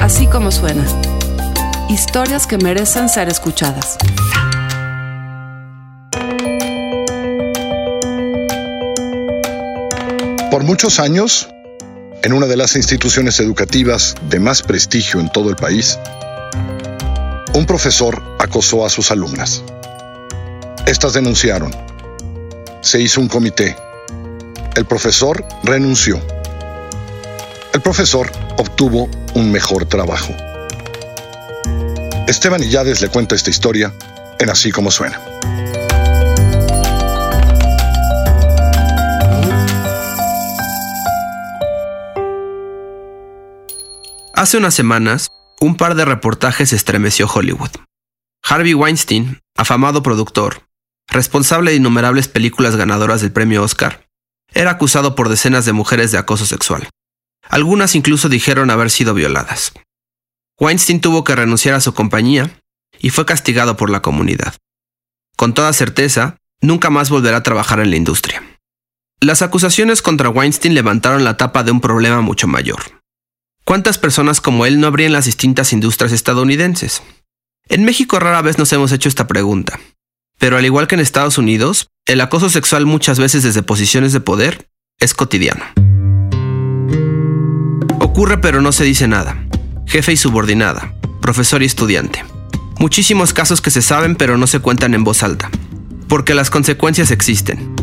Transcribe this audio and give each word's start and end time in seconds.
Así 0.00 0.26
como 0.26 0.50
suena. 0.50 0.84
Historias 1.88 2.46
que 2.46 2.58
merecen 2.58 3.08
ser 3.08 3.28
escuchadas. 3.28 3.96
Por 10.50 10.64
muchos 10.64 11.00
años, 11.00 11.48
en 12.22 12.32
una 12.32 12.46
de 12.46 12.56
las 12.56 12.76
instituciones 12.76 13.40
educativas 13.40 14.14
de 14.28 14.38
más 14.40 14.62
prestigio 14.62 15.20
en 15.20 15.30
todo 15.30 15.50
el 15.50 15.56
país, 15.56 15.98
un 17.54 17.66
profesor 17.66 18.22
acosó 18.38 18.84
a 18.84 18.90
sus 18.90 19.10
alumnas. 19.10 19.62
Estas 20.86 21.14
denunciaron. 21.14 21.74
Se 22.82 23.00
hizo 23.00 23.20
un 23.20 23.28
comité. 23.28 23.76
El 24.76 24.84
profesor 24.84 25.44
renunció. 25.62 26.20
El 27.72 27.80
profesor 27.80 28.30
obtuvo 28.58 29.08
un 29.34 29.50
mejor 29.50 29.86
trabajo. 29.86 30.34
Esteban 32.26 32.62
Illades 32.62 33.00
le 33.00 33.08
cuenta 33.08 33.34
esta 33.34 33.50
historia 33.50 33.92
en 34.38 34.50
Así 34.50 34.70
como 34.72 34.90
suena. 34.90 35.20
Hace 44.34 44.58
unas 44.58 44.74
semanas, 44.74 45.28
un 45.60 45.76
par 45.76 45.94
de 45.94 46.04
reportajes 46.04 46.72
estremeció 46.72 47.28
Hollywood. 47.32 47.70
Harvey 48.42 48.74
Weinstein, 48.74 49.40
afamado 49.56 50.02
productor, 50.02 50.68
responsable 51.08 51.70
de 51.70 51.78
innumerables 51.78 52.28
películas 52.28 52.76
ganadoras 52.76 53.20
del 53.20 53.32
premio 53.32 53.62
Oscar, 53.62 54.06
era 54.52 54.72
acusado 54.72 55.14
por 55.14 55.28
decenas 55.28 55.64
de 55.64 55.72
mujeres 55.72 56.12
de 56.12 56.18
acoso 56.18 56.46
sexual. 56.46 56.88
Algunas 57.48 57.94
incluso 57.94 58.28
dijeron 58.28 58.70
haber 58.70 58.90
sido 58.90 59.14
violadas. 59.14 59.72
Weinstein 60.58 61.00
tuvo 61.00 61.24
que 61.24 61.34
renunciar 61.34 61.74
a 61.74 61.80
su 61.80 61.94
compañía 61.94 62.60
y 62.98 63.10
fue 63.10 63.26
castigado 63.26 63.76
por 63.76 63.90
la 63.90 64.02
comunidad. 64.02 64.54
Con 65.36 65.52
toda 65.52 65.72
certeza, 65.72 66.36
nunca 66.60 66.90
más 66.90 67.10
volverá 67.10 67.38
a 67.38 67.42
trabajar 67.42 67.80
en 67.80 67.90
la 67.90 67.96
industria. 67.96 68.42
Las 69.20 69.42
acusaciones 69.42 70.02
contra 70.02 70.28
Weinstein 70.28 70.74
levantaron 70.74 71.24
la 71.24 71.36
tapa 71.36 71.64
de 71.64 71.70
un 71.70 71.80
problema 71.80 72.20
mucho 72.20 72.46
mayor. 72.46 72.80
¿Cuántas 73.64 73.98
personas 73.98 74.40
como 74.40 74.66
él 74.66 74.78
no 74.78 74.86
habría 74.86 75.06
en 75.06 75.12
las 75.12 75.24
distintas 75.24 75.72
industrias 75.72 76.12
estadounidenses? 76.12 77.02
En 77.68 77.84
México 77.84 78.18
rara 78.18 78.42
vez 78.42 78.58
nos 78.58 78.72
hemos 78.72 78.92
hecho 78.92 79.08
esta 79.08 79.26
pregunta, 79.26 79.80
pero 80.38 80.58
al 80.58 80.66
igual 80.66 80.86
que 80.86 80.96
en 80.96 81.00
Estados 81.00 81.38
Unidos, 81.38 81.88
el 82.06 82.20
acoso 82.20 82.50
sexual 82.50 82.84
muchas 82.84 83.18
veces 83.18 83.42
desde 83.42 83.62
posiciones 83.62 84.12
de 84.12 84.20
poder 84.20 84.68
es 84.98 85.14
cotidiano. 85.14 85.64
Ocurre 88.14 88.38
pero 88.38 88.62
no 88.62 88.70
se 88.70 88.84
dice 88.84 89.08
nada. 89.08 89.44
Jefe 89.86 90.12
y 90.12 90.16
subordinada, 90.16 90.94
profesor 91.20 91.64
y 91.64 91.66
estudiante. 91.66 92.24
Muchísimos 92.78 93.32
casos 93.32 93.60
que 93.60 93.72
se 93.72 93.82
saben 93.82 94.14
pero 94.14 94.38
no 94.38 94.46
se 94.46 94.60
cuentan 94.60 94.94
en 94.94 95.02
voz 95.02 95.24
alta, 95.24 95.50
porque 96.06 96.32
las 96.32 96.48
consecuencias 96.48 97.10
existen. 97.10 97.74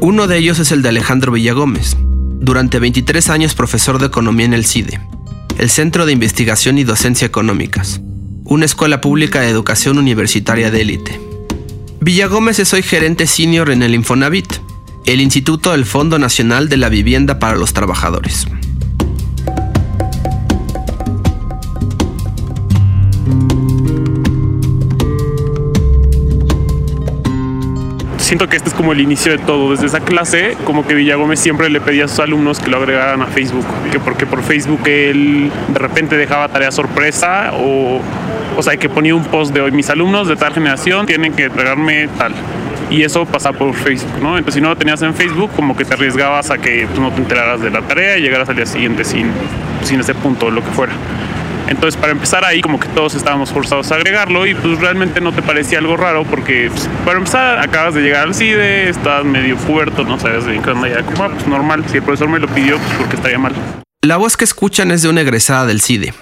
Uno 0.00 0.26
de 0.26 0.38
ellos 0.38 0.58
es 0.58 0.72
el 0.72 0.82
de 0.82 0.88
Alejandro 0.88 1.30
Villagómez, 1.30 1.96
durante 2.40 2.80
23 2.80 3.30
años 3.30 3.54
profesor 3.54 4.00
de 4.00 4.06
economía 4.06 4.46
en 4.46 4.54
el 4.54 4.66
CIDE, 4.66 4.98
el 5.56 5.70
Centro 5.70 6.04
de 6.04 6.14
Investigación 6.14 6.78
y 6.78 6.82
Docencia 6.82 7.24
Económicas, 7.24 8.00
una 8.42 8.64
escuela 8.64 9.00
pública 9.00 9.42
de 9.42 9.50
educación 9.50 9.98
universitaria 9.98 10.72
de 10.72 10.80
élite. 10.80 11.20
Villagómez 12.00 12.58
es 12.58 12.72
hoy 12.72 12.82
gerente 12.82 13.28
senior 13.28 13.70
en 13.70 13.84
el 13.84 13.94
Infonavit, 13.94 14.52
el 15.04 15.20
Instituto 15.20 15.70
del 15.70 15.86
Fondo 15.86 16.18
Nacional 16.18 16.68
de 16.68 16.76
la 16.76 16.88
Vivienda 16.88 17.38
para 17.38 17.54
los 17.54 17.72
Trabajadores. 17.72 18.48
Siento 28.26 28.48
que 28.48 28.56
este 28.56 28.70
es 28.70 28.74
como 28.74 28.92
el 28.92 29.00
inicio 29.00 29.30
de 29.30 29.38
todo. 29.38 29.70
Desde 29.70 29.86
esa 29.86 30.00
clase, 30.00 30.56
como 30.64 30.84
que 30.84 30.94
Villagómez 30.94 31.38
siempre 31.38 31.70
le 31.70 31.80
pedía 31.80 32.06
a 32.06 32.08
sus 32.08 32.18
alumnos 32.18 32.58
que 32.58 32.68
lo 32.70 32.78
agregaran 32.78 33.22
a 33.22 33.26
Facebook, 33.26 33.64
que 33.92 34.00
porque 34.00 34.26
por 34.26 34.42
Facebook 34.42 34.80
él 34.86 35.50
de 35.68 35.78
repente 35.78 36.16
dejaba 36.16 36.48
tarea 36.48 36.72
sorpresa 36.72 37.52
o, 37.54 38.00
o 38.56 38.62
sea, 38.62 38.76
que 38.76 38.88
ponía 38.88 39.14
un 39.14 39.24
post 39.24 39.54
de 39.54 39.60
hoy, 39.60 39.70
mis 39.70 39.90
alumnos 39.90 40.26
de 40.26 40.34
tal 40.34 40.52
generación 40.52 41.06
tienen 41.06 41.34
que 41.34 41.44
entregarme 41.44 42.08
tal. 42.18 42.34
Y 42.90 43.02
eso 43.02 43.24
pasaba 43.26 43.56
por 43.56 43.74
Facebook, 43.74 44.20
¿no? 44.20 44.38
Entonces, 44.38 44.54
si 44.54 44.60
no 44.60 44.70
lo 44.70 44.76
tenías 44.76 45.02
en 45.02 45.14
Facebook, 45.14 45.50
como 45.54 45.76
que 45.76 45.84
te 45.84 45.94
arriesgabas 45.94 46.50
a 46.50 46.58
que 46.58 46.86
tú 46.94 47.00
no 47.00 47.12
te 47.12 47.20
enteraras 47.20 47.60
de 47.60 47.70
la 47.70 47.82
tarea 47.82 48.18
y 48.18 48.22
llegaras 48.22 48.48
al 48.48 48.56
día 48.56 48.66
siguiente 48.66 49.04
sin, 49.04 49.26
sin 49.82 50.00
ese 50.00 50.14
punto, 50.14 50.50
lo 50.50 50.62
que 50.62 50.70
fuera. 50.70 50.92
Entonces, 51.68 52.00
para 52.00 52.12
empezar 52.12 52.44
ahí, 52.44 52.60
como 52.60 52.78
que 52.78 52.88
todos 52.88 53.14
estábamos 53.14 53.50
forzados 53.50 53.90
a 53.92 53.96
agregarlo 53.96 54.46
y 54.46 54.54
pues 54.54 54.78
realmente 54.78 55.20
no 55.20 55.32
te 55.32 55.42
parecía 55.42 55.78
algo 55.78 55.96
raro 55.96 56.24
porque, 56.24 56.70
pues, 56.70 56.88
para 57.04 57.18
empezar, 57.18 57.58
acabas 57.58 57.94
de 57.94 58.02
llegar 58.02 58.28
al 58.28 58.34
CIDE, 58.34 58.88
estás 58.88 59.24
medio 59.24 59.56
puerto, 59.56 60.04
no 60.04 60.18
sabes 60.18 60.46
bien 60.46 60.62
qué 60.62 60.70
onda, 60.70 60.88
ya 60.88 61.02
como, 61.02 61.24
ah, 61.24 61.30
pues 61.32 61.46
normal, 61.46 61.84
si 61.88 61.96
el 61.96 62.02
profesor 62.02 62.28
me 62.28 62.38
lo 62.38 62.48
pidió, 62.48 62.78
pues 62.78 62.92
porque 62.98 63.16
estaría 63.16 63.38
mal. 63.38 63.54
La 64.02 64.16
voz 64.16 64.36
que 64.36 64.44
escuchan 64.44 64.90
es 64.92 65.02
de 65.02 65.08
una 65.08 65.22
egresada 65.22 65.66
del 65.66 65.80
CIDE. 65.80 66.14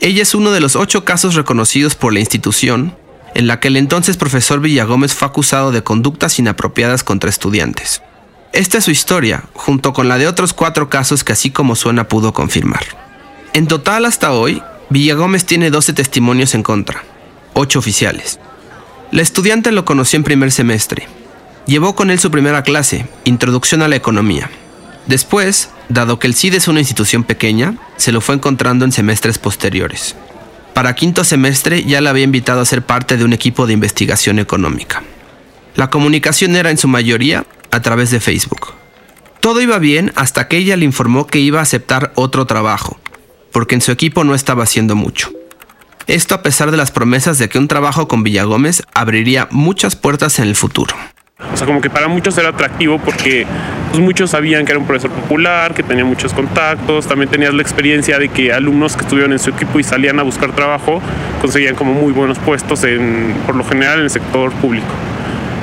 Ella 0.00 0.22
es 0.22 0.34
uno 0.34 0.52
de 0.52 0.60
los 0.60 0.76
ocho 0.76 1.04
casos 1.04 1.34
reconocidos 1.34 1.94
por 1.94 2.12
la 2.12 2.20
institución 2.20 2.96
en 3.34 3.46
la 3.46 3.60
que 3.60 3.68
el 3.68 3.76
entonces 3.76 4.16
profesor 4.16 4.60
Villagómez 4.60 5.14
fue 5.14 5.28
acusado 5.28 5.72
de 5.72 5.82
conductas 5.82 6.38
inapropiadas 6.38 7.02
contra 7.04 7.30
estudiantes. 7.30 8.02
Esta 8.52 8.78
es 8.78 8.84
su 8.84 8.90
historia, 8.90 9.44
junto 9.54 9.92
con 9.92 10.08
la 10.08 10.18
de 10.18 10.28
otros 10.28 10.52
cuatro 10.52 10.90
casos 10.90 11.24
que 11.24 11.32
así 11.32 11.50
como 11.50 11.74
suena 11.74 12.08
pudo 12.08 12.32
confirmar. 12.32 12.82
En 13.54 13.66
total 13.66 14.06
hasta 14.06 14.32
hoy, 14.32 14.62
Villagómez 14.88 15.44
tiene 15.44 15.70
12 15.70 15.92
testimonios 15.92 16.54
en 16.54 16.62
contra, 16.62 17.04
8 17.52 17.78
oficiales. 17.78 18.38
La 19.10 19.20
estudiante 19.20 19.72
lo 19.72 19.84
conoció 19.84 20.16
en 20.16 20.24
primer 20.24 20.50
semestre. 20.50 21.06
Llevó 21.66 21.94
con 21.94 22.10
él 22.10 22.18
su 22.18 22.30
primera 22.30 22.62
clase, 22.62 23.06
Introducción 23.24 23.82
a 23.82 23.88
la 23.88 23.96
Economía. 23.96 24.50
Después, 25.06 25.68
dado 25.90 26.18
que 26.18 26.28
el 26.28 26.34
CID 26.34 26.54
es 26.54 26.68
una 26.68 26.80
institución 26.80 27.24
pequeña, 27.24 27.74
se 27.98 28.10
lo 28.10 28.22
fue 28.22 28.36
encontrando 28.36 28.86
en 28.86 28.92
semestres 28.92 29.36
posteriores. 29.38 30.16
Para 30.72 30.94
quinto 30.94 31.22
semestre 31.22 31.84
ya 31.84 32.00
la 32.00 32.08
había 32.08 32.24
invitado 32.24 32.62
a 32.62 32.64
ser 32.64 32.80
parte 32.80 33.18
de 33.18 33.24
un 33.24 33.34
equipo 33.34 33.66
de 33.66 33.74
investigación 33.74 34.38
económica. 34.38 35.02
La 35.76 35.90
comunicación 35.90 36.56
era 36.56 36.70
en 36.70 36.78
su 36.78 36.88
mayoría 36.88 37.44
a 37.70 37.82
través 37.82 38.10
de 38.10 38.20
Facebook. 38.20 38.72
Todo 39.40 39.60
iba 39.60 39.78
bien 39.78 40.10
hasta 40.14 40.48
que 40.48 40.56
ella 40.56 40.76
le 40.78 40.86
informó 40.86 41.26
que 41.26 41.40
iba 41.40 41.58
a 41.58 41.64
aceptar 41.64 42.12
otro 42.14 42.46
trabajo, 42.46 42.98
porque 43.52 43.74
en 43.74 43.80
su 43.80 43.92
equipo 43.92 44.24
no 44.24 44.34
estaba 44.34 44.64
haciendo 44.64 44.96
mucho. 44.96 45.30
Esto 46.06 46.34
a 46.34 46.42
pesar 46.42 46.70
de 46.70 46.76
las 46.76 46.90
promesas 46.90 47.38
de 47.38 47.48
que 47.48 47.58
un 47.58 47.68
trabajo 47.68 48.08
con 48.08 48.22
Villagómez 48.24 48.82
abriría 48.92 49.46
muchas 49.50 49.94
puertas 49.94 50.38
en 50.40 50.46
el 50.46 50.56
futuro. 50.56 50.96
O 51.52 51.56
sea, 51.56 51.66
como 51.66 51.80
que 51.80 51.90
para 51.90 52.08
muchos 52.08 52.36
era 52.38 52.50
atractivo 52.50 52.98
porque 52.98 53.46
pues, 53.90 54.02
muchos 54.02 54.30
sabían 54.30 54.64
que 54.64 54.72
era 54.72 54.78
un 54.78 54.86
profesor 54.86 55.10
popular, 55.10 55.74
que 55.74 55.82
tenía 55.82 56.04
muchos 56.04 56.32
contactos, 56.32 57.06
también 57.06 57.30
tenías 57.30 57.52
la 57.52 57.62
experiencia 57.62 58.18
de 58.18 58.28
que 58.28 58.52
alumnos 58.52 58.96
que 58.96 59.02
estuvieron 59.02 59.32
en 59.32 59.38
su 59.38 59.50
equipo 59.50 59.78
y 59.78 59.84
salían 59.84 60.18
a 60.18 60.22
buscar 60.22 60.52
trabajo 60.52 61.00
conseguían 61.40 61.74
como 61.74 61.92
muy 61.94 62.12
buenos 62.12 62.38
puestos 62.38 62.84
en, 62.84 63.34
por 63.44 63.56
lo 63.56 63.64
general 63.64 63.98
en 63.98 64.04
el 64.04 64.10
sector 64.10 64.52
público. 64.52 64.86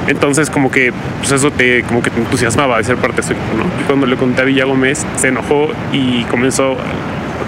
Entonces 0.08 0.50
como 0.50 0.70
que 0.72 0.92
pues 1.20 1.32
eso 1.32 1.52
te, 1.52 1.84
como 1.84 2.02
que 2.02 2.10
te 2.10 2.20
entusiasmaba 2.20 2.78
de 2.78 2.84
ser 2.84 2.98
parte 2.98 3.18
de 3.18 3.28
su 3.28 3.34
equipo, 3.34 3.58
¿no? 3.58 3.64
Y 3.82 3.84
cuando 3.86 4.06
le 4.06 4.16
conté 4.16 4.42
a 4.42 4.46
Villagómez 4.46 5.06
se 5.18 5.30
enojó 5.30 5.70
y 5.92 6.24
comenzó 6.26 6.78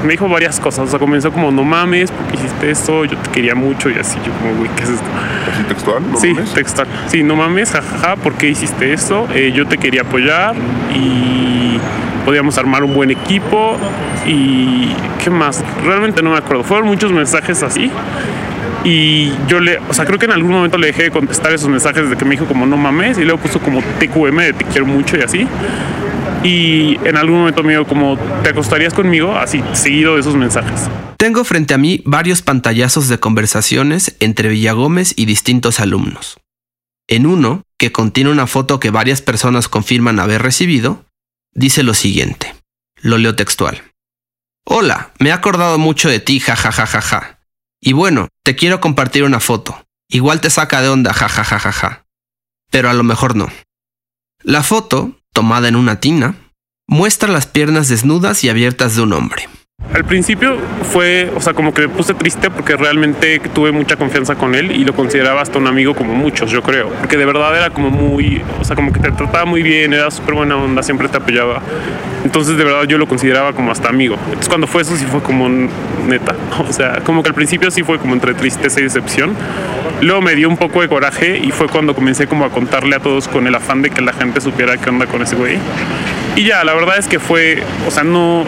me 0.03 0.11
dijo 0.13 0.27
varias 0.27 0.59
cosas. 0.59 0.87
O 0.87 0.87
sea, 0.87 0.99
comenzó 0.99 1.31
como, 1.31 1.51
no 1.51 1.63
mames, 1.63 2.11
porque 2.11 2.35
hiciste 2.35 2.71
esto, 2.71 3.05
yo 3.05 3.17
te 3.17 3.29
quería 3.31 3.55
mucho 3.55 3.89
y 3.89 3.97
así. 3.97 4.17
Yo 4.25 4.31
como, 4.33 4.55
güey, 4.55 4.69
¿qué 4.75 4.83
es 4.83 4.89
esto? 4.89 5.05
¿Así 5.53 5.63
textual? 5.63 6.11
¿No 6.11 6.17
sí, 6.17 6.33
mames? 6.33 6.53
textual. 6.53 6.87
Sí, 7.07 7.23
no 7.23 7.35
mames, 7.35 7.71
jajaja, 7.71 8.15
¿por 8.17 8.33
qué 8.33 8.49
hiciste 8.49 8.93
esto? 8.93 9.27
Eh, 9.33 9.51
yo 9.55 9.67
te 9.67 9.77
quería 9.77 10.01
apoyar 10.01 10.55
y 10.93 11.79
podíamos 12.25 12.57
armar 12.57 12.83
un 12.83 12.93
buen 12.93 13.11
equipo 13.11 13.77
y 14.25 14.93
¿qué 15.23 15.29
más? 15.29 15.63
Realmente 15.85 16.21
no 16.21 16.31
me 16.31 16.37
acuerdo. 16.37 16.63
Fueron 16.63 16.87
muchos 16.87 17.11
mensajes 17.11 17.63
así. 17.63 17.91
Y 18.83 19.31
yo 19.47 19.59
le, 19.59 19.77
o 19.89 19.93
sea, 19.93 20.05
creo 20.05 20.17
que 20.17 20.25
en 20.25 20.31
algún 20.31 20.51
momento 20.51 20.77
le 20.77 20.87
dejé 20.87 21.03
de 21.03 21.11
contestar 21.11 21.53
esos 21.53 21.69
mensajes 21.69 22.09
de 22.09 22.15
que 22.15 22.25
me 22.25 22.31
dijo 22.31 22.45
como 22.45 22.65
no 22.65 22.77
mames 22.77 23.19
y 23.19 23.23
luego 23.23 23.39
puso 23.39 23.59
como 23.59 23.81
TQM 23.81 24.37
de 24.37 24.53
te 24.53 24.65
quiero 24.65 24.87
mucho 24.87 25.17
y 25.17 25.21
así. 25.21 25.47
Y 26.43 26.97
en 27.07 27.17
algún 27.17 27.39
momento 27.39 27.63
me 27.63 27.73
dijo 27.73 27.85
como 27.85 28.17
te 28.43 28.49
acostarías 28.49 28.93
conmigo, 28.93 29.35
así 29.35 29.63
seguido 29.73 30.15
de 30.15 30.21
esos 30.21 30.35
mensajes. 30.35 30.89
Tengo 31.17 31.43
frente 31.43 31.75
a 31.75 31.77
mí 31.77 32.01
varios 32.03 32.41
pantallazos 32.41 33.07
de 33.07 33.19
conversaciones 33.19 34.15
entre 34.19 34.49
Villagómez 34.49 35.13
y 35.15 35.25
distintos 35.25 35.79
alumnos. 35.79 36.39
En 37.07 37.27
uno, 37.27 37.63
que 37.77 37.91
contiene 37.91 38.31
una 38.31 38.47
foto 38.47 38.79
que 38.79 38.89
varias 38.89 39.21
personas 39.21 39.67
confirman 39.67 40.19
haber 40.19 40.41
recibido, 40.41 41.05
dice 41.53 41.83
lo 41.83 41.93
siguiente. 41.93 42.55
Lo 43.01 43.17
leo 43.17 43.35
textual. 43.35 43.83
Hola, 44.65 45.11
me 45.19 45.29
he 45.29 45.31
acordado 45.31 45.77
mucho 45.77 46.09
de 46.09 46.19
ti, 46.19 46.39
jajajajaja. 46.39 47.39
Y 47.79 47.93
bueno, 47.93 48.29
te 48.43 48.55
quiero 48.55 48.79
compartir 48.79 49.23
una 49.23 49.39
foto. 49.39 49.83
Igual 50.07 50.41
te 50.41 50.49
saca 50.49 50.81
de 50.81 50.89
onda, 50.89 51.13
jajajajaja. 51.13 52.05
Pero 52.69 52.89
a 52.89 52.93
lo 52.93 53.03
mejor 53.03 53.35
no. 53.35 53.51
La 54.43 54.63
foto, 54.63 55.20
tomada 55.33 55.67
en 55.67 55.75
una 55.75 55.99
tina, 55.99 56.35
muestra 56.87 57.31
las 57.31 57.47
piernas 57.47 57.87
desnudas 57.87 58.43
y 58.43 58.49
abiertas 58.49 58.95
de 58.95 59.01
un 59.01 59.13
hombre. 59.13 59.47
Al 59.93 60.05
principio 60.05 60.57
fue, 60.93 61.29
o 61.35 61.41
sea, 61.41 61.53
como 61.53 61.73
que 61.73 61.81
me 61.81 61.89
puse 61.89 62.13
triste 62.13 62.49
porque 62.49 62.77
realmente 62.77 63.39
tuve 63.53 63.73
mucha 63.73 63.97
confianza 63.97 64.35
con 64.35 64.55
él 64.55 64.71
y 64.71 64.85
lo 64.85 64.93
consideraba 64.93 65.41
hasta 65.41 65.59
un 65.59 65.67
amigo 65.67 65.95
como 65.95 66.13
muchos, 66.15 66.49
yo 66.49 66.61
creo. 66.61 66.89
Porque 66.89 67.17
de 67.17 67.25
verdad 67.25 67.55
era 67.57 67.71
como 67.71 67.89
muy, 67.89 68.41
o 68.59 68.63
sea, 68.63 68.77
como 68.77 68.93
que 68.93 69.01
te 69.01 69.11
trataba 69.11 69.43
muy 69.43 69.61
bien, 69.61 69.93
era 69.93 70.09
súper 70.09 70.35
buena 70.35 70.55
onda, 70.55 70.81
siempre 70.81 71.09
te 71.09 71.17
apoyaba. 71.17 71.61
Entonces, 72.23 72.55
de 72.55 72.63
verdad, 72.63 72.83
yo 72.83 72.97
lo 72.97 73.07
consideraba 73.07 73.51
como 73.51 73.71
hasta 73.71 73.89
amigo. 73.89 74.15
Entonces, 74.25 74.47
cuando 74.47 74.65
fue 74.65 74.83
eso, 74.83 74.95
sí 74.95 75.05
fue 75.05 75.21
como 75.21 75.49
neta. 75.49 76.35
O 76.69 76.71
sea, 76.71 77.01
como 77.03 77.21
que 77.23 77.29
al 77.29 77.35
principio 77.35 77.69
sí 77.69 77.83
fue 77.83 77.97
como 77.97 78.13
entre 78.13 78.33
tristeza 78.33 78.79
y 78.79 78.83
decepción. 78.83 79.35
Luego 80.01 80.21
me 80.21 80.35
dio 80.35 80.47
un 80.47 80.57
poco 80.57 80.81
de 80.81 80.87
coraje 80.87 81.37
y 81.37 81.51
fue 81.51 81.67
cuando 81.67 81.93
comencé 81.95 82.27
como 82.27 82.45
a 82.45 82.49
contarle 82.49 82.95
a 82.95 82.99
todos 82.99 83.27
con 83.27 83.45
el 83.45 83.55
afán 83.55 83.81
de 83.81 83.89
que 83.89 84.01
la 84.01 84.13
gente 84.13 84.39
supiera 84.39 84.77
qué 84.77 84.89
onda 84.89 85.05
con 85.05 85.21
ese 85.21 85.35
güey. 85.35 85.57
Y 86.35 86.45
ya, 86.45 86.63
la 86.63 86.73
verdad 86.73 86.97
es 86.97 87.07
que 87.07 87.19
fue, 87.19 87.61
o 87.85 87.91
sea, 87.91 88.03
no, 88.03 88.45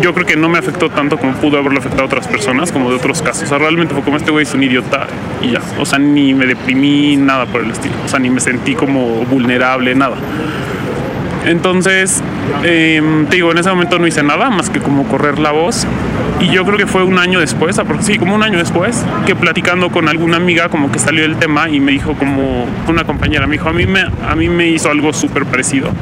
yo 0.00 0.12
creo 0.12 0.26
que 0.26 0.36
no 0.36 0.50
me 0.50 0.58
afectó 0.58 0.90
tanto 0.90 1.16
como 1.16 1.32
pudo 1.32 1.58
haberlo 1.58 1.78
afectado 1.78 2.02
a 2.02 2.06
otras 2.06 2.28
personas, 2.28 2.72
como 2.72 2.90
de 2.90 2.96
otros 2.96 3.22
casos. 3.22 3.44
O 3.44 3.46
sea, 3.46 3.58
realmente 3.58 3.94
fue 3.94 4.02
como 4.02 4.18
este 4.18 4.30
güey 4.30 4.44
es 4.44 4.52
un 4.52 4.62
idiota 4.62 5.06
y 5.40 5.52
ya. 5.52 5.60
O 5.78 5.86
sea, 5.86 5.98
ni 5.98 6.34
me 6.34 6.46
deprimí, 6.46 7.16
nada 7.16 7.46
por 7.46 7.62
el 7.62 7.70
estilo. 7.70 7.94
O 8.04 8.08
sea, 8.08 8.18
ni 8.18 8.28
me 8.28 8.40
sentí 8.40 8.74
como 8.74 9.24
vulnerable, 9.24 9.94
nada. 9.94 10.16
Entonces, 11.46 12.22
em, 12.64 13.26
te 13.26 13.36
digo, 13.36 13.50
en 13.50 13.58
ese 13.58 13.70
momento 13.70 13.98
no 13.98 14.06
hice 14.06 14.22
nada 14.22 14.50
más 14.50 14.68
que 14.68 14.80
como 14.80 15.04
correr 15.04 15.38
la 15.38 15.52
voz. 15.52 15.86
Y 16.40 16.50
yo 16.50 16.66
creo 16.66 16.76
que 16.76 16.86
fue 16.86 17.02
un 17.02 17.18
año 17.18 17.40
después, 17.40 17.80
sí, 18.00 18.18
como 18.18 18.34
un 18.34 18.42
año 18.42 18.58
después, 18.58 19.02
que 19.24 19.34
platicando 19.34 19.88
con 19.88 20.08
alguna 20.10 20.36
amiga 20.36 20.68
como 20.68 20.92
que 20.92 20.98
salió 20.98 21.24
el 21.24 21.36
tema 21.36 21.70
y 21.70 21.80
me 21.80 21.92
dijo 21.92 22.12
como 22.12 22.66
una 22.88 23.04
compañera, 23.04 23.46
me 23.46 23.52
dijo, 23.52 23.70
a 23.70 23.72
mí 23.72 23.86
me, 23.86 24.00
a 24.02 24.34
mí 24.36 24.50
me 24.50 24.68
hizo 24.68 24.90
algo 24.90 25.14
súper 25.14 25.46
parecido 25.46 25.92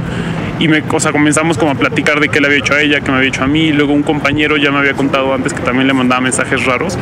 y 0.59 0.69
me, 0.69 0.83
comenzamos 0.83 1.59
como 1.59 1.73
a 1.73 1.75
platicar 1.75 2.21
de 2.21 2.29
qué 2.29 2.41
le 2.41 2.47
había 2.47 2.59
hecho 2.59 2.75
a 2.75 2.81
ella, 2.81 3.01
qué 3.01 3.11
me 3.11 3.19
había 3.19 3.29
hecho 3.29 3.45
a 3.45 3.47
mí. 3.47 3.73
Luego 3.73 3.93
un 3.93 4.03
compañero 4.03 4.57
ya 4.57 4.71
me 4.71 4.79
había 4.79 4.95
contado 4.95 5.35
antes 5.35 5.53
que 5.53 5.61
también 5.61 5.87
le 5.87 5.95
mandaba 5.95 6.21
mensajes 6.21 6.65
raros. 6.65 6.99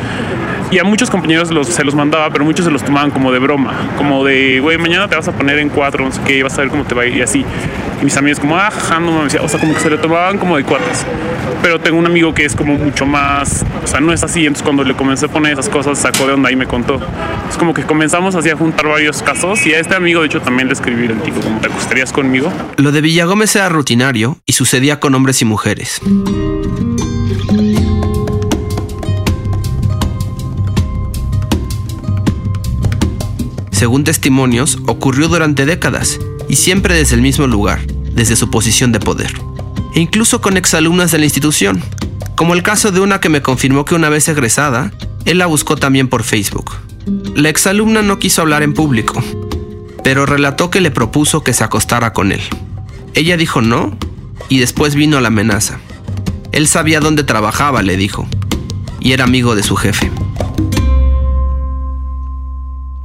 Y 0.73 0.79
a 0.79 0.83
muchos 0.83 1.11
compañeros 1.11 1.51
los, 1.51 1.67
se 1.67 1.83
los 1.83 1.93
mandaba, 1.93 2.31
pero 2.31 2.45
muchos 2.45 2.65
se 2.65 2.71
los 2.71 2.83
tomaban 2.83 3.11
como 3.11 3.31
de 3.31 3.37
broma, 3.37 3.93
como 3.95 4.25
de, 4.25 4.59
güey, 4.59 4.79
mañana 4.79 5.07
te 5.07 5.15
vas 5.15 5.27
a 5.27 5.31
poner 5.31 5.59
en 5.59 5.69
cuatro, 5.69 6.03
no 6.03 6.11
sé 6.11 6.19
qué, 6.25 6.41
vas 6.41 6.57
a 6.57 6.61
ver 6.61 6.71
cómo 6.71 6.83
te 6.83 6.95
va 6.95 7.03
a 7.03 7.05
ir 7.05 7.17
y 7.17 7.21
así. 7.21 7.45
Y 8.01 8.03
mis 8.03 8.17
amigos 8.17 8.39
como, 8.39 8.57
ah, 8.57 8.71
jaja, 8.71 8.99
no 8.99 9.19
me 9.19 9.23
decía, 9.25 9.43
o 9.43 9.47
sea, 9.47 9.59
como 9.59 9.75
que 9.75 9.79
se 9.79 9.91
le 9.91 9.99
tomaban 9.99 10.39
como 10.39 10.57
de 10.57 10.63
cuatas. 10.63 11.05
Pero 11.61 11.79
tengo 11.79 11.99
un 11.99 12.07
amigo 12.07 12.33
que 12.33 12.43
es 12.43 12.55
como 12.55 12.75
mucho 12.75 13.05
más, 13.05 13.63
o 13.83 13.85
sea, 13.85 13.99
no 13.99 14.13
es 14.13 14.23
así. 14.23 14.47
Entonces 14.47 14.63
cuando 14.63 14.83
le 14.83 14.95
comencé 14.95 15.27
a 15.27 15.29
poner 15.29 15.53
esas 15.53 15.69
cosas, 15.69 15.99
sacó 15.99 16.25
de 16.25 16.33
onda 16.33 16.51
y 16.51 16.55
me 16.55 16.65
contó. 16.65 16.99
Es 17.47 17.55
como 17.55 17.75
que 17.75 17.83
comenzamos 17.83 18.33
así 18.33 18.49
a 18.49 18.57
juntar 18.57 18.87
varios 18.87 19.21
casos 19.21 19.63
y 19.67 19.75
a 19.75 19.79
este 19.79 19.93
amigo, 19.93 20.21
de 20.21 20.25
hecho, 20.25 20.41
también 20.41 20.69
le 20.69 20.73
escribí 20.73 21.05
el 21.05 21.21
tipo, 21.21 21.39
como 21.39 21.61
te 21.61 21.67
acostarías 21.67 22.11
conmigo. 22.11 22.51
Lo 22.77 22.91
de 22.91 23.01
Villagómez 23.01 23.55
era 23.55 23.69
rutinario 23.69 24.37
y 24.47 24.53
sucedía 24.53 24.99
con 24.99 25.13
hombres 25.13 25.39
y 25.43 25.45
mujeres. 25.45 26.01
Según 33.83 34.05
testimonios, 34.05 34.77
ocurrió 34.87 35.27
durante 35.27 35.65
décadas 35.65 36.17
y 36.47 36.55
siempre 36.55 36.95
desde 36.95 37.15
el 37.15 37.21
mismo 37.21 37.47
lugar, 37.47 37.85
desde 38.13 38.37
su 38.37 38.49
posición 38.49 38.93
de 38.93 39.01
poder. 39.01 39.33
E 39.93 39.99
incluso 39.99 40.39
con 40.39 40.55
exalumnas 40.55 41.11
de 41.11 41.17
la 41.17 41.25
institución, 41.25 41.83
como 42.37 42.53
el 42.53 42.63
caso 42.63 42.93
de 42.93 43.01
una 43.01 43.19
que 43.19 43.27
me 43.27 43.41
confirmó 43.41 43.83
que 43.83 43.93
una 43.93 44.07
vez 44.07 44.29
egresada, 44.29 44.93
él 45.25 45.39
la 45.39 45.47
buscó 45.47 45.75
también 45.75 46.07
por 46.07 46.23
Facebook. 46.23 46.71
La 47.35 47.49
exalumna 47.49 48.01
no 48.01 48.19
quiso 48.19 48.41
hablar 48.41 48.63
en 48.63 48.73
público, 48.73 49.21
pero 50.01 50.25
relató 50.25 50.69
que 50.69 50.79
le 50.79 50.89
propuso 50.89 51.43
que 51.43 51.51
se 51.51 51.65
acostara 51.65 52.13
con 52.13 52.31
él. 52.31 52.41
Ella 53.15 53.35
dijo 53.35 53.61
no 53.61 53.97
y 54.47 54.59
después 54.59 54.95
vino 54.95 55.19
la 55.19 55.27
amenaza. 55.27 55.81
Él 56.53 56.67
sabía 56.67 57.01
dónde 57.01 57.25
trabajaba, 57.25 57.81
le 57.81 57.97
dijo, 57.97 58.29
y 59.01 59.11
era 59.11 59.25
amigo 59.25 59.55
de 59.55 59.63
su 59.63 59.75
jefe. 59.75 60.09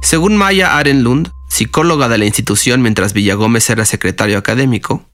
Según 0.01 0.37
Maya 0.37 0.77
Arenlund, 0.77 1.31
psicóloga 1.49 2.07
de 2.07 2.17
la 2.17 2.25
institución 2.25 2.81
mientras 2.81 3.13
Villagómez 3.13 3.69
era 3.69 3.85
secretario 3.85 4.37
académico, 4.37 5.09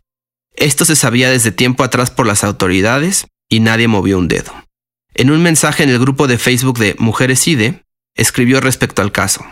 esto 0.53 0.85
se 0.85 0.95
sabía 0.95 1.29
desde 1.29 1.51
tiempo 1.51 1.83
atrás 1.83 2.11
por 2.11 2.27
las 2.27 2.43
autoridades 2.43 3.25
y 3.49 3.59
nadie 3.59 3.87
movió 3.87 4.17
un 4.17 4.27
dedo. 4.27 4.53
En 5.13 5.31
un 5.31 5.41
mensaje 5.41 5.83
en 5.83 5.89
el 5.89 5.99
grupo 5.99 6.27
de 6.27 6.37
Facebook 6.37 6.77
de 6.77 6.95
Mujeres 6.99 7.41
CIDE, 7.41 7.83
escribió 8.15 8.61
respecto 8.61 9.01
al 9.01 9.11
caso. 9.11 9.45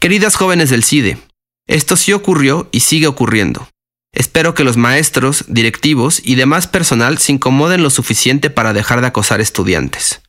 Queridas 0.00 0.36
jóvenes 0.36 0.70
del 0.70 0.82
CIDE, 0.82 1.18
esto 1.66 1.96
sí 1.96 2.12
ocurrió 2.12 2.68
y 2.72 2.80
sigue 2.80 3.06
ocurriendo. 3.06 3.68
Espero 4.12 4.54
que 4.54 4.64
los 4.64 4.76
maestros, 4.76 5.44
directivos 5.48 6.20
y 6.24 6.36
demás 6.36 6.68
personal 6.68 7.18
se 7.18 7.32
incomoden 7.32 7.82
lo 7.82 7.90
suficiente 7.90 8.50
para 8.50 8.72
dejar 8.72 9.00
de 9.00 9.08
acosar 9.08 9.40
estudiantes. 9.40 10.22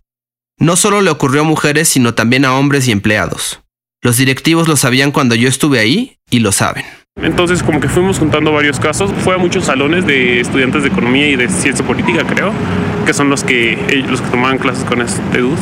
No 0.58 0.76
solo 0.76 1.02
le 1.02 1.10
ocurrió 1.10 1.42
a 1.42 1.46
mujeres, 1.46 1.90
sino 1.90 2.16
también 2.16 2.46
a 2.46 2.56
hombres 2.56 2.88
y 2.88 2.92
empleados. 2.92 3.62
Los 4.06 4.18
directivos 4.18 4.68
lo 4.68 4.76
sabían 4.76 5.12
cuando 5.12 5.34
yo 5.34 5.50
estuve 5.50 5.80
ahí 5.80 6.20
y 6.30 6.38
lo 6.38 6.52
saben. 6.52 6.86
Entonces 7.20 7.64
como 7.64 7.80
que 7.80 7.90
fuimos 7.90 8.20
juntando 8.20 8.52
varios 8.52 8.80
casos, 8.80 9.10
fue 9.24 9.34
a 9.34 9.40
muchos 9.40 9.66
salones 9.66 10.06
de 10.06 10.42
estudiantes 10.42 10.84
de 10.84 10.90
economía 10.90 11.28
y 11.28 11.36
de 11.36 11.50
ciencia 11.50 11.84
política 11.84 12.24
creo, 12.24 12.54
que 13.08 13.16
son 13.16 13.32
los 13.32 13.44
que, 13.44 13.74
eh, 13.74 14.06
los 14.08 14.22
que 14.22 14.30
tomaban 14.30 14.60
clases 14.60 14.84
con 14.84 15.02
este 15.02 15.40
DUS, 15.40 15.58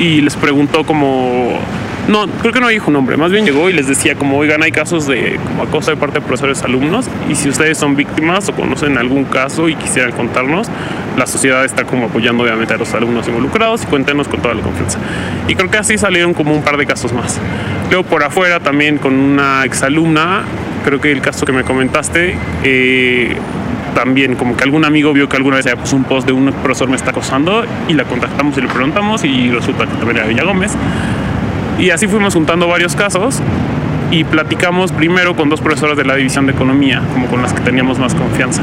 y 0.00 0.20
les 0.20 0.34
preguntó 0.34 0.84
como 0.84 1.60
no, 2.10 2.26
creo 2.26 2.52
que 2.52 2.60
no 2.60 2.68
dijo 2.68 2.90
nombre. 2.90 3.16
Más 3.16 3.30
bien 3.30 3.44
llegó 3.44 3.70
y 3.70 3.72
les 3.72 3.86
decía 3.86 4.16
como, 4.16 4.36
oigan, 4.36 4.62
hay 4.62 4.72
casos 4.72 5.06
de 5.06 5.38
como 5.46 5.62
acoso 5.62 5.92
de 5.92 5.96
parte 5.96 6.18
de 6.18 6.26
profesores 6.26 6.62
alumnos 6.62 7.06
y 7.28 7.36
si 7.36 7.48
ustedes 7.48 7.78
son 7.78 7.94
víctimas 7.94 8.48
o 8.48 8.52
conocen 8.52 8.98
algún 8.98 9.24
caso 9.24 9.68
y 9.68 9.76
quisieran 9.76 10.10
contarnos, 10.12 10.66
la 11.16 11.26
sociedad 11.26 11.64
está 11.64 11.84
como 11.84 12.06
apoyando 12.06 12.42
obviamente 12.42 12.74
a 12.74 12.78
los 12.78 12.92
alumnos 12.94 13.28
involucrados 13.28 13.84
y 13.84 13.86
cuéntenos 13.86 14.26
con 14.26 14.42
toda 14.42 14.54
la 14.54 14.62
confianza. 14.62 14.98
Y 15.46 15.54
creo 15.54 15.70
que 15.70 15.78
así 15.78 15.98
salieron 15.98 16.34
como 16.34 16.52
un 16.52 16.62
par 16.62 16.76
de 16.76 16.86
casos 16.86 17.12
más. 17.12 17.38
Luego 17.90 18.04
por 18.04 18.24
afuera 18.24 18.58
también 18.58 18.98
con 18.98 19.14
una 19.14 19.64
exalumna, 19.64 20.42
creo 20.84 21.00
que 21.00 21.12
el 21.12 21.20
caso 21.20 21.46
que 21.46 21.52
me 21.52 21.62
comentaste, 21.62 22.36
eh, 22.64 23.36
también 23.94 24.34
como 24.34 24.56
que 24.56 24.64
algún 24.64 24.84
amigo 24.84 25.12
vio 25.12 25.28
que 25.28 25.36
alguna 25.36 25.56
vez 25.56 25.66
había 25.66 25.76
puesto 25.76 25.94
un 25.94 26.04
post 26.04 26.26
de 26.26 26.32
un 26.32 26.52
profesor 26.52 26.88
me 26.88 26.96
está 26.96 27.10
acosando 27.10 27.64
y 27.88 27.94
la 27.94 28.04
contactamos 28.04 28.56
y 28.58 28.62
le 28.62 28.68
preguntamos 28.68 29.24
y 29.24 29.50
resulta 29.50 29.86
que 29.86 29.94
también 29.94 30.16
era 30.16 30.26
Villa 30.26 30.44
Gómez. 30.44 30.72
Y 31.80 31.88
así 31.88 32.06
fuimos 32.06 32.34
juntando 32.34 32.68
varios 32.68 32.94
casos 32.94 33.40
y 34.10 34.24
platicamos 34.24 34.92
primero 34.92 35.34
con 35.34 35.48
dos 35.48 35.62
profesoras 35.62 35.96
de 35.96 36.04
la 36.04 36.14
división 36.14 36.44
de 36.44 36.52
economía, 36.52 37.00
como 37.14 37.26
con 37.26 37.40
las 37.40 37.54
que 37.54 37.60
teníamos 37.62 37.98
más 37.98 38.14
confianza. 38.14 38.60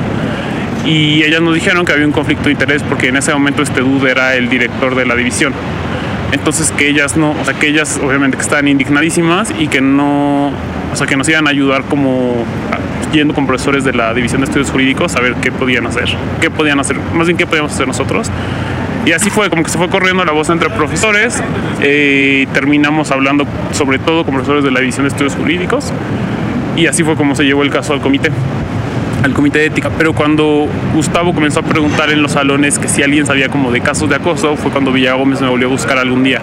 Y 0.85 1.23
ellas 1.23 1.41
nos 1.41 1.55
dijeron 1.55 1.83
que 1.83 1.93
había 1.93 2.05
un 2.05 2.11
conflicto 2.11 2.45
de 2.45 2.51
interés 2.51 2.83
porque 2.83 3.07
en 3.07 3.17
ese 3.17 3.33
momento 3.33 3.63
este 3.63 3.81
dude 3.81 4.11
era 4.11 4.35
el 4.35 4.49
director 4.49 4.93
de 4.93 5.07
la 5.07 5.15
división. 5.15 5.51
Entonces 6.31 6.71
que 6.71 6.89
ellas 6.89 7.17
no, 7.17 7.31
o 7.31 7.43
sea 7.43 7.55
que 7.55 7.67
ellas 7.67 8.00
obviamente 8.03 8.38
que 8.38 8.43
estaban 8.43 8.67
indignadísimas 8.67 9.51
y 9.57 9.67
que 9.67 9.81
no, 9.81 10.50
o 10.50 10.95
sea 10.95 11.07
que 11.07 11.17
nos 11.17 11.27
iban 11.27 11.47
a 11.47 11.50
ayudar 11.50 11.86
como 11.86 12.45
yendo 13.12 13.33
con 13.33 13.47
profesores 13.47 13.83
de 13.83 13.93
la 13.93 14.13
división 14.13 14.41
de 14.41 14.45
estudios 14.45 14.69
jurídicos 14.69 15.15
a 15.15 15.21
ver 15.21 15.33
qué 15.36 15.51
podían 15.51 15.88
hacer, 15.88 16.09
qué 16.39 16.51
podían 16.51 16.79
hacer, 16.79 16.97
más 17.15 17.25
bien 17.25 17.38
qué 17.38 17.47
podíamos 17.47 17.74
hacer 17.74 17.88
nosotros 17.88 18.29
y 19.07 19.13
así 19.13 19.29
fue, 19.29 19.49
como 19.49 19.63
que 19.63 19.69
se 19.69 19.77
fue 19.77 19.87
corriendo 19.87 20.25
la 20.25 20.33
voz 20.33 20.49
entre 20.49 20.69
profesores 20.69 21.41
eh, 21.81 22.45
terminamos 22.53 23.11
hablando 23.11 23.45
sobre 23.71 23.99
todo 23.99 24.25
con 24.25 24.33
profesores 24.33 24.65
de 24.65 24.71
la 24.71 24.81
División 24.81 25.03
de 25.05 25.09
Estudios 25.09 25.35
Jurídicos. 25.35 25.93
Y 26.75 26.87
así 26.87 27.03
fue 27.03 27.15
como 27.15 27.33
se 27.35 27.43
llevó 27.43 27.63
el 27.63 27.69
caso 27.69 27.93
al 27.93 28.01
comité 28.01 28.31
al 29.23 29.33
comité 29.33 29.59
de 29.59 29.65
ética, 29.65 29.89
pero 29.97 30.13
cuando 30.13 30.67
Gustavo 30.93 31.33
comenzó 31.33 31.61
a 31.61 31.63
preguntar 31.63 32.11
en 32.11 32.21
los 32.21 32.33
salones 32.33 32.77
que 32.77 32.87
si 32.87 33.01
alguien 33.01 33.25
sabía 33.25 33.49
como 33.49 33.71
de 33.71 33.81
casos 33.81 34.09
de 34.09 34.15
acoso, 34.15 34.55
fue 34.55 34.71
cuando 34.71 34.91
Villagómez 34.91 35.41
me 35.41 35.49
volvió 35.49 35.67
a 35.67 35.71
buscar 35.71 35.97
algún 35.97 36.23
día. 36.23 36.39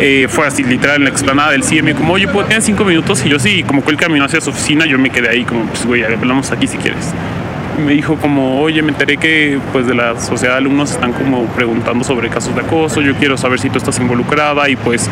Eh, 0.00 0.26
fue 0.28 0.46
así, 0.46 0.64
literal, 0.64 0.96
en 0.96 1.04
la 1.04 1.10
explanada 1.10 1.50
del 1.50 1.64
CIE, 1.64 1.94
como, 1.94 2.14
oye, 2.14 2.26
¿puedo 2.26 2.46
tener 2.46 2.62
cinco 2.62 2.84
minutos? 2.84 3.24
Y 3.26 3.28
yo 3.28 3.38
sí, 3.38 3.62
como 3.62 3.84
que 3.84 3.90
él 3.90 3.98
caminó 3.98 4.24
hacia 4.24 4.40
su 4.40 4.50
oficina, 4.50 4.86
yo 4.86 4.98
me 4.98 5.10
quedé 5.10 5.28
ahí 5.28 5.44
como, 5.44 5.66
pues, 5.66 5.84
güey, 5.84 6.02
hablamos 6.02 6.50
aquí 6.50 6.66
si 6.66 6.78
quieres 6.78 7.12
me 7.84 7.92
dijo 7.92 8.16
como, 8.16 8.60
oye, 8.60 8.82
me 8.82 8.90
enteré 8.90 9.16
que 9.16 9.58
pues 9.72 9.86
de 9.86 9.94
la 9.94 10.18
sociedad 10.20 10.54
de 10.54 10.58
alumnos 10.58 10.90
están 10.90 11.12
como 11.12 11.44
preguntando 11.46 12.04
sobre 12.04 12.28
casos 12.28 12.54
de 12.54 12.60
acoso, 12.60 13.00
yo 13.00 13.14
quiero 13.14 13.36
saber 13.36 13.58
si 13.58 13.70
tú 13.70 13.78
estás 13.78 13.98
involucrada 13.98 14.68
y 14.68 14.76
pues 14.76 15.08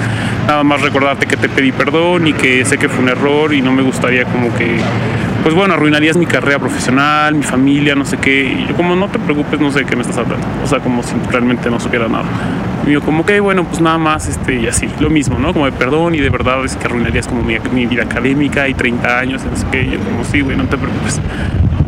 nada 0.47 0.63
más 0.65 0.81
recordarte 0.83 1.27
que 1.27 1.37
te 1.37 1.49
pedí 1.49 1.73
perdón 1.73 2.27
y 2.27 2.33
que 2.33 2.65
sé 2.65 2.79
que 2.79 2.89
fue 2.89 3.03
un 3.03 3.09
error 3.09 3.55
y 3.55 3.63
no 3.63 3.73
me 3.73 3.83
gustaría 3.83 4.25
como 4.25 4.55
que, 4.55 4.77
pues 5.43 5.55
bueno, 5.55 5.75
arruinarías 5.75 6.17
mi 6.17 6.27
carrera 6.27 6.59
profesional, 6.59 7.35
mi 7.35 7.43
familia, 7.43 7.95
no 7.95 8.05
sé 8.05 8.17
qué. 8.19 8.45
Y 8.45 8.67
yo 8.69 8.75
como, 8.75 8.97
no 8.97 9.09
te 9.09 9.19
preocupes, 9.19 9.61
no 9.61 9.71
sé 9.71 9.85
qué 9.85 9.95
me 9.95 10.03
estás 10.03 10.19
hablando. 10.19 10.47
O 10.63 10.67
sea, 10.67 10.81
como 10.81 11.03
si 11.03 11.15
realmente 11.31 11.71
no 11.71 11.79
supiera 11.79 12.09
nada. 12.09 12.25
Y 12.87 12.93
yo 12.93 13.01
como 13.01 13.25
que, 13.25 13.41
bueno, 13.41 13.65
pues 13.65 13.81
nada 13.81 13.99
más, 13.99 14.29
este, 14.29 14.61
y 14.61 14.67
así, 14.67 14.89
lo 15.01 15.11
mismo, 15.11 15.39
¿no? 15.39 15.53
Como 15.53 15.67
de 15.67 15.73
perdón 15.73 16.15
y 16.15 16.21
de 16.21 16.31
verdad 16.31 16.65
es 16.65 16.77
que 16.77 16.87
arruinarías 16.87 17.27
como 17.27 17.43
mi, 17.43 17.59
mi 17.73 17.87
vida 17.87 18.03
académica 18.03 18.69
y 18.69 18.75
30 18.75 19.19
años, 19.19 19.45
no 19.45 19.57
sé 19.57 19.67
qué. 19.71 19.89
Yo 19.89 19.99
como, 20.01 20.25
sí, 20.25 20.41
güey, 20.41 20.57
no 20.57 20.65
te 20.65 20.77
preocupes 20.77 21.21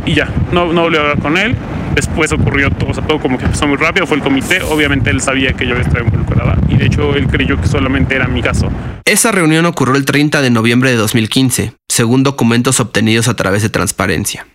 y 0.09 0.15
ya, 0.15 0.33
no, 0.53 0.73
no 0.73 0.83
volví 0.83 0.97
a 0.97 1.01
hablar 1.01 1.21
con 1.21 1.37
él. 1.37 1.55
Después 1.95 2.33
ocurrió 2.33 2.71
todo, 2.71 2.91
o 2.91 2.95
sea, 2.95 3.05
todo 3.07 3.19
como 3.19 3.39
que 3.39 3.45
empezó 3.45 3.67
muy 3.67 3.77
rápido, 3.77 4.07
fue 4.07 4.17
el 4.17 4.23
comité, 4.23 4.63
obviamente 4.63 5.11
él 5.11 5.21
sabía 5.21 5.53
que 5.53 5.67
yo 5.67 5.75
estaba 5.77 6.05
involucrada 6.05 6.57
y 6.69 6.77
de 6.77 6.87
hecho 6.87 7.15
él 7.15 7.27
creyó 7.27 7.61
que 7.61 7.67
solamente 7.67 8.15
era 8.15 8.29
mi 8.29 8.41
caso. 8.41 8.71
Esa 9.05 9.33
reunión 9.33 9.67
ocurrió 9.67 9.97
el 9.97 10.05
30 10.05 10.41
de 10.41 10.51
noviembre 10.51 10.91
de 10.91 10.97
2015, 10.97 11.75
según 11.89 12.23
documentos 12.23 12.79
obtenidos 12.79 13.27
a 13.29 13.35
través 13.35 13.63
de 13.63 13.69
transparencia. 13.69 14.47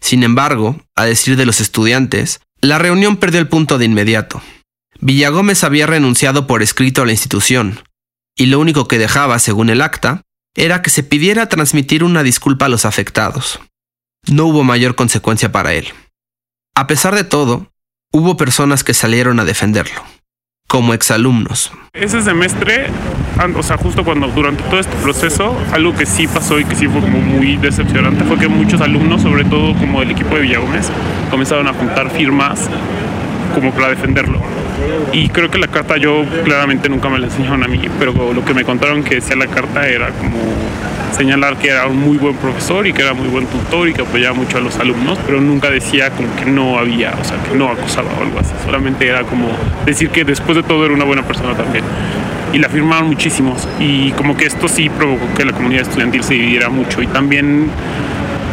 Sin 0.00 0.24
embargo, 0.24 0.76
a 0.96 1.04
decir 1.04 1.36
de 1.36 1.46
los 1.46 1.60
estudiantes, 1.60 2.40
la 2.60 2.78
reunión 2.78 3.16
perdió 3.16 3.38
el 3.38 3.48
punto 3.48 3.78
de 3.78 3.84
inmediato. 3.84 4.42
Villagómez 5.04 5.64
había 5.64 5.88
renunciado 5.88 6.46
por 6.46 6.62
escrito 6.62 7.02
a 7.02 7.06
la 7.06 7.10
institución, 7.10 7.80
y 8.38 8.46
lo 8.46 8.60
único 8.60 8.86
que 8.86 9.00
dejaba, 9.00 9.40
según 9.40 9.68
el 9.68 9.82
acta, 9.82 10.22
era 10.54 10.80
que 10.80 10.90
se 10.90 11.02
pidiera 11.02 11.48
transmitir 11.48 12.04
una 12.04 12.22
disculpa 12.22 12.66
a 12.66 12.68
los 12.68 12.84
afectados. 12.84 13.58
No 14.30 14.46
hubo 14.46 14.62
mayor 14.62 14.94
consecuencia 14.94 15.50
para 15.50 15.72
él. 15.72 15.88
A 16.76 16.86
pesar 16.86 17.16
de 17.16 17.24
todo, 17.24 17.72
hubo 18.12 18.36
personas 18.36 18.84
que 18.84 18.94
salieron 18.94 19.40
a 19.40 19.44
defenderlo, 19.44 20.04
como 20.68 20.94
exalumnos. 20.94 21.72
Ese 21.94 22.22
semestre, 22.22 22.86
o 23.56 23.62
sea, 23.64 23.78
justo 23.78 24.04
cuando 24.04 24.28
durante 24.28 24.62
todo 24.62 24.78
este 24.78 24.94
proceso, 24.98 25.58
algo 25.72 25.96
que 25.96 26.06
sí 26.06 26.28
pasó 26.28 26.60
y 26.60 26.64
que 26.64 26.76
sí 26.76 26.86
fue 26.86 27.00
muy 27.00 27.56
decepcionante 27.56 28.22
fue 28.22 28.38
que 28.38 28.46
muchos 28.46 28.80
alumnos, 28.80 29.22
sobre 29.22 29.44
todo 29.46 29.74
como 29.74 29.98
del 29.98 30.12
equipo 30.12 30.36
de 30.36 30.42
Villagómez, 30.42 30.86
comenzaron 31.28 31.66
a 31.66 31.74
juntar 31.74 32.08
firmas 32.12 32.70
como 33.54 33.72
para 33.72 33.88
defenderlo. 33.88 34.40
Y 35.12 35.28
creo 35.28 35.50
que 35.50 35.58
la 35.58 35.68
carta 35.68 35.96
yo 35.96 36.24
claramente 36.44 36.88
nunca 36.88 37.08
me 37.08 37.18
la 37.18 37.26
enseñaron 37.26 37.62
a 37.62 37.68
mí, 37.68 37.80
pero 37.98 38.32
lo 38.32 38.44
que 38.44 38.54
me 38.54 38.64
contaron 38.64 39.02
que 39.02 39.16
decía 39.16 39.36
la 39.36 39.46
carta 39.46 39.86
era 39.86 40.08
como 40.10 40.38
señalar 41.12 41.56
que 41.56 41.68
era 41.68 41.86
un 41.86 42.00
muy 42.00 42.16
buen 42.16 42.34
profesor 42.36 42.86
y 42.86 42.92
que 42.92 43.02
era 43.02 43.12
muy 43.12 43.28
buen 43.28 43.46
tutor 43.46 43.88
y 43.88 43.92
que 43.92 44.02
apoyaba 44.02 44.34
mucho 44.34 44.58
a 44.58 44.60
los 44.60 44.78
alumnos, 44.78 45.18
pero 45.26 45.40
nunca 45.40 45.70
decía 45.70 46.10
como 46.10 46.34
que 46.36 46.46
no 46.46 46.78
había, 46.78 47.12
o 47.20 47.24
sea, 47.24 47.36
que 47.42 47.56
no 47.56 47.68
acosaba 47.68 48.10
o 48.18 48.22
algo 48.22 48.38
así. 48.40 48.52
Solamente 48.64 49.06
era 49.06 49.22
como 49.24 49.48
decir 49.84 50.08
que 50.08 50.24
después 50.24 50.56
de 50.56 50.62
todo 50.62 50.84
era 50.84 50.94
una 50.94 51.04
buena 51.04 51.22
persona 51.22 51.54
también. 51.54 51.84
Y 52.52 52.58
la 52.58 52.68
firmaron 52.68 53.08
muchísimos. 53.08 53.66
Y 53.80 54.10
como 54.12 54.36
que 54.36 54.46
esto 54.46 54.68
sí 54.68 54.90
provocó 54.90 55.26
que 55.34 55.44
la 55.44 55.52
comunidad 55.52 55.82
estudiantil 55.82 56.22
se 56.22 56.34
dividiera 56.34 56.68
mucho. 56.68 57.00
Y 57.02 57.06
también 57.06 57.70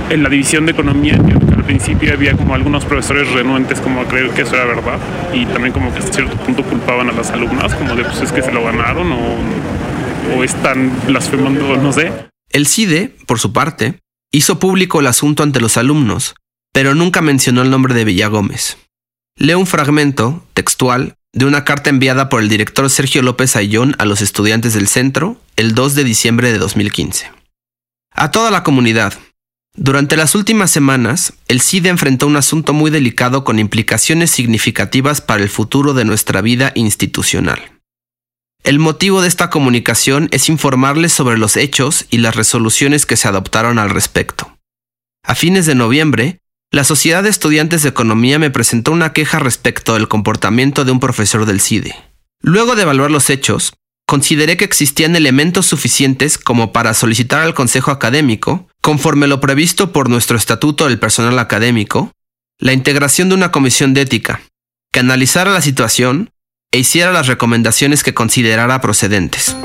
en 0.09 0.23
la 0.23 0.29
división 0.29 0.65
de 0.65 0.71
economía, 0.71 1.15
al 1.15 1.63
principio 1.63 2.13
había 2.13 2.35
como 2.35 2.55
algunos 2.55 2.85
profesores 2.85 3.31
renuentes 3.31 3.79
como 3.79 4.01
a 4.01 4.07
creer 4.07 4.31
que 4.31 4.41
eso 4.41 4.55
era 4.55 4.65
verdad 4.65 4.99
y 5.33 5.45
también 5.45 5.71
como 5.71 5.93
que 5.93 5.99
a 5.99 6.01
cierto 6.01 6.35
punto 6.37 6.63
culpaban 6.63 7.09
a 7.09 7.13
las 7.13 7.31
alumnas 7.31 7.73
como 7.75 7.95
de 7.95 8.03
pues 8.03 8.21
es 8.21 8.31
que 8.31 8.41
se 8.41 8.51
lo 8.51 8.63
ganaron 8.63 9.11
o, 9.11 9.37
o 10.35 10.43
están 10.43 10.91
blasfemando, 11.05 11.77
no 11.77 11.93
sé. 11.93 12.11
El 12.49 12.67
CIDE, 12.67 13.15
por 13.27 13.39
su 13.39 13.53
parte, 13.53 13.99
hizo 14.31 14.59
público 14.59 14.99
el 14.99 15.07
asunto 15.07 15.43
ante 15.43 15.59
los 15.59 15.77
alumnos, 15.77 16.35
pero 16.73 16.95
nunca 16.95 17.21
mencionó 17.21 17.61
el 17.61 17.69
nombre 17.69 17.93
de 17.93 18.05
Villagómez. 18.05 18.77
Leo 19.35 19.59
un 19.59 19.67
fragmento, 19.67 20.43
textual, 20.53 21.15
de 21.33 21.45
una 21.45 21.63
carta 21.63 21.89
enviada 21.89 22.29
por 22.29 22.41
el 22.41 22.49
director 22.49 22.89
Sergio 22.89 23.21
López 23.21 23.55
Ayllón 23.55 23.95
a 23.99 24.05
los 24.05 24.21
estudiantes 24.21 24.73
del 24.73 24.87
centro 24.87 25.37
el 25.55 25.75
2 25.75 25.95
de 25.95 26.03
diciembre 26.03 26.51
de 26.51 26.57
2015. 26.57 27.31
A 28.11 28.31
toda 28.31 28.49
la 28.49 28.63
comunidad, 28.63 29.13
durante 29.75 30.17
las 30.17 30.35
últimas 30.35 30.71
semanas, 30.71 31.33
el 31.47 31.61
CIDE 31.61 31.89
enfrentó 31.89 32.27
un 32.27 32.35
asunto 32.35 32.73
muy 32.73 32.91
delicado 32.91 33.43
con 33.43 33.59
implicaciones 33.59 34.29
significativas 34.29 35.21
para 35.21 35.41
el 35.41 35.49
futuro 35.49 35.93
de 35.93 36.05
nuestra 36.05 36.41
vida 36.41 36.73
institucional. 36.75 37.79
El 38.63 38.77
motivo 38.77 39.21
de 39.21 39.29
esta 39.29 39.49
comunicación 39.49 40.27
es 40.31 40.49
informarles 40.49 41.13
sobre 41.13 41.37
los 41.37 41.55
hechos 41.55 42.07
y 42.09 42.17
las 42.17 42.35
resoluciones 42.35 43.05
que 43.05 43.15
se 43.15 43.29
adoptaron 43.29 43.79
al 43.79 43.89
respecto. 43.89 44.57
A 45.23 45.33
fines 45.33 45.65
de 45.65 45.75
noviembre, 45.75 46.39
la 46.71 46.83
Sociedad 46.83 47.23
de 47.23 47.29
Estudiantes 47.29 47.81
de 47.83 47.89
Economía 47.89 48.37
me 48.37 48.51
presentó 48.51 48.91
una 48.91 49.13
queja 49.13 49.39
respecto 49.39 49.93
del 49.93 50.07
comportamiento 50.07 50.83
de 50.83 50.91
un 50.91 50.99
profesor 50.99 51.45
del 51.45 51.61
CIDE. 51.61 51.95
Luego 52.41 52.75
de 52.75 52.81
evaluar 52.81 53.11
los 53.11 53.29
hechos, 53.29 53.73
consideré 54.05 54.57
que 54.57 54.65
existían 54.65 55.15
elementos 55.15 55.65
suficientes 55.65 56.37
como 56.37 56.73
para 56.73 56.93
solicitar 56.93 57.41
al 57.41 57.53
Consejo 57.53 57.91
Académico 57.91 58.68
conforme 58.81 59.27
lo 59.27 59.39
previsto 59.39 59.91
por 59.91 60.09
nuestro 60.09 60.37
Estatuto 60.37 60.87
del 60.87 60.99
Personal 60.99 61.37
Académico, 61.39 62.11
la 62.57 62.73
integración 62.73 63.29
de 63.29 63.35
una 63.35 63.51
comisión 63.51 63.93
de 63.93 64.01
ética, 64.01 64.41
que 64.91 64.99
analizara 64.99 65.51
la 65.51 65.61
situación 65.61 66.31
e 66.71 66.79
hiciera 66.79 67.11
las 67.11 67.27
recomendaciones 67.27 68.03
que 68.03 68.13
considerara 68.13 68.81
procedentes. 68.81 69.55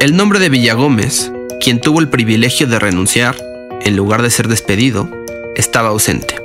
El 0.00 0.16
nombre 0.16 0.40
de 0.40 0.48
Villagómez, 0.48 1.30
quien 1.60 1.80
tuvo 1.80 2.00
el 2.00 2.08
privilegio 2.08 2.66
de 2.66 2.78
renunciar, 2.78 3.36
en 3.82 3.96
lugar 3.96 4.22
de 4.22 4.30
ser 4.30 4.48
despedido, 4.48 5.08
estaba 5.54 5.90
ausente. 5.90 6.36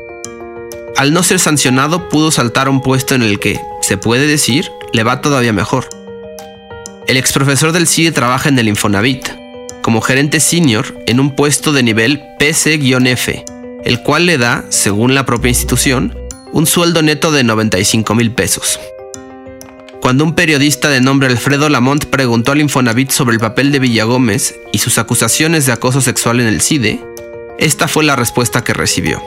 Al 0.95 1.13
no 1.13 1.24
ser 1.24 1.39
sancionado 1.39 2.09
pudo 2.09 2.31
saltar 2.31 2.67
a 2.67 2.71
un 2.71 2.81
puesto 2.81 3.15
en 3.15 3.24
el 3.24 3.39
que, 3.39 3.59
se 3.81 3.97
puede 3.97 4.27
decir, 4.27 4.69
le 4.93 5.03
va 5.03 5.21
todavía 5.21 5.53
mejor 5.53 5.97
el 7.08 7.16
exprofesor 7.16 7.72
del 7.72 7.88
CIDE 7.88 8.12
trabaja 8.12 8.50
en 8.50 8.60
el 8.60 8.68
Infonavit, 8.68 9.30
como 9.82 10.02
gerente 10.02 10.42
senior 10.42 11.02
en 11.08 11.22
un 11.22 11.36
puesto 11.36 11.72
de 11.72 11.82
nivel 11.82 12.22
PC-F, 12.38 13.46
el 13.86 14.02
cual 14.04 14.26
le 14.26 14.38
da, 14.38 14.66
según 14.70 15.16
la 15.16 15.26
propia 15.26 15.50
institución, 15.50 16.18
un 16.52 16.66
sueldo 16.66 17.02
neto 17.02 17.32
de 17.32 17.46
95 17.46 18.14
mil 18.14 18.32
pesos. 18.32 18.80
Cuando 20.02 20.26
un 20.26 20.36
periodista 20.36 20.90
de 20.90 21.00
nombre 21.00 21.30
Alfredo 21.30 21.70
Lamont 21.70 22.06
preguntó 22.06 22.52
al 22.52 22.62
Infonavit 22.62 23.12
sobre 23.12 23.36
el 23.36 23.40
papel 23.40 23.72
de 23.72 23.80
Villagómez 23.80 24.56
y 24.74 24.80
sus 24.80 24.98
acusaciones 24.98 25.66
de 25.66 25.72
acoso 25.72 26.02
sexual 26.02 26.42
en 26.42 26.48
el 26.48 26.62
CIDE, 26.62 27.00
esta 27.58 27.88
fue 27.88 28.04
la 28.04 28.18
respuesta 28.18 28.64
que 28.64 28.74
recibió. 28.74 29.22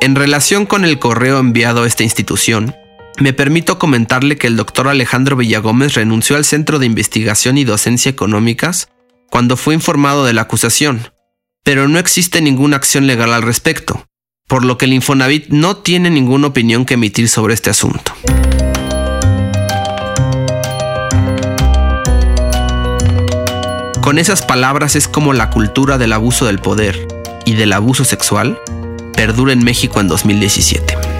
En 0.00 0.16
relación 0.16 0.66
con 0.66 0.84
el 0.84 0.98
correo 0.98 1.38
enviado 1.38 1.84
a 1.84 1.86
esta 1.86 2.02
institución, 2.02 2.74
me 3.18 3.32
permito 3.32 3.78
comentarle 3.78 4.38
que 4.38 4.46
el 4.46 4.56
doctor 4.56 4.88
Alejandro 4.88 5.36
Villagómez 5.36 5.94
renunció 5.94 6.36
al 6.36 6.44
Centro 6.44 6.78
de 6.78 6.86
Investigación 6.86 7.58
y 7.58 7.64
Docencia 7.64 8.10
Económicas 8.10 8.88
cuando 9.30 9.56
fue 9.56 9.74
informado 9.74 10.24
de 10.24 10.32
la 10.32 10.42
acusación, 10.42 11.12
pero 11.62 11.88
no 11.88 11.98
existe 11.98 12.40
ninguna 12.40 12.76
acción 12.76 13.06
legal 13.06 13.32
al 13.32 13.42
respecto, 13.42 14.06
por 14.48 14.64
lo 14.64 14.78
que 14.78 14.86
el 14.86 14.92
Infonavit 14.92 15.48
no 15.48 15.76
tiene 15.76 16.10
ninguna 16.10 16.48
opinión 16.48 16.84
que 16.84 16.94
emitir 16.94 17.28
sobre 17.28 17.54
este 17.54 17.70
asunto. 17.70 18.12
Con 24.02 24.18
esas 24.18 24.42
palabras 24.42 24.96
es 24.96 25.06
como 25.06 25.32
la 25.34 25.50
cultura 25.50 25.98
del 25.98 26.12
abuso 26.12 26.46
del 26.46 26.58
poder 26.58 27.06
y 27.44 27.52
del 27.52 27.72
abuso 27.72 28.04
sexual 28.04 28.58
perdura 29.14 29.52
en 29.52 29.62
México 29.62 30.00
en 30.00 30.08
2017. 30.08 31.19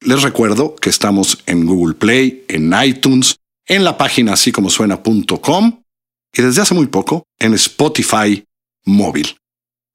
les 0.00 0.22
recuerdo 0.22 0.74
que 0.76 0.90
estamos 0.90 1.42
en 1.46 1.66
Google 1.66 1.94
Play, 1.94 2.44
en 2.48 2.72
iTunes, 2.82 3.36
en 3.66 3.84
la 3.84 3.96
página 3.98 4.32
así 4.32 4.52
como 4.52 4.70
suena.com 4.70 5.82
y 6.32 6.42
desde 6.42 6.62
hace 6.62 6.74
muy 6.74 6.86
poco 6.86 7.24
en 7.38 7.54
Spotify 7.54 8.44
móvil. 8.84 9.36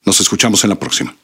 Nos 0.04 0.20
escuchamos 0.20 0.64
en 0.64 0.70
la 0.70 0.80
próxima. 0.80 1.16